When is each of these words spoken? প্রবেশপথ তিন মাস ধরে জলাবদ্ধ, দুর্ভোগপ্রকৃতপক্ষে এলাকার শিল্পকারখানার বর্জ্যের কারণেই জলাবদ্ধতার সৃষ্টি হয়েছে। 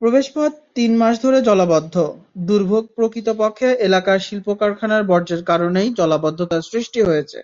প্রবেশপথ 0.02 0.52
তিন 0.76 0.92
মাস 0.96 1.14
ধরে 1.24 1.38
জলাবদ্ধ, 1.48 1.94
দুর্ভোগপ্রকৃতপক্ষে 2.48 3.68
এলাকার 3.86 4.18
শিল্পকারখানার 4.26 5.02
বর্জ্যের 5.10 5.42
কারণেই 5.50 5.88
জলাবদ্ধতার 5.98 6.62
সৃষ্টি 6.70 7.00
হয়েছে। 7.08 7.38